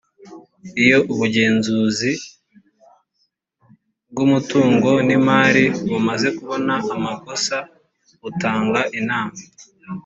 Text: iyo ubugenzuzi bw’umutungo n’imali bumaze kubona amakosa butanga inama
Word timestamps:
iyo 0.83 0.99
ubugenzuzi 1.11 2.11
bw’umutungo 4.11 4.89
n’imali 5.07 5.63
bumaze 5.89 6.27
kubona 6.37 6.73
amakosa 6.95 7.57
butanga 8.21 8.81
inama 8.99 9.39